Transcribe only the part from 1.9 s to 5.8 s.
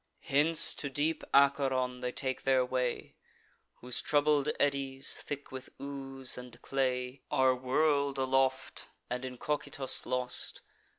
they take their way, Whose troubled eddies, thick with